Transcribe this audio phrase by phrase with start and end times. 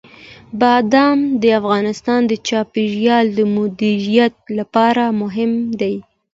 [0.59, 5.95] بادام د افغانستان د چاپیریال د مدیریت لپاره مهم دي.